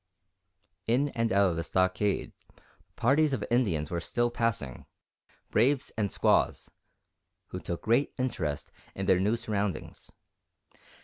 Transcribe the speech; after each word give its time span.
In 0.87 1.09
and 1.09 1.31
out 1.31 1.51
of 1.51 1.57
the 1.57 1.63
stockade, 1.63 2.33
parties 2.95 3.33
of 3.33 3.45
Indians 3.51 3.91
were 3.91 4.01
still 4.01 4.31
passing, 4.31 4.87
braves 5.51 5.91
and 5.95 6.11
squaws, 6.11 6.71
who 7.49 7.59
took 7.59 7.83
great 7.83 8.11
interest 8.17 8.71
in 8.95 9.05
their 9.05 9.19
new 9.19 9.35
surroundings. 9.37 10.09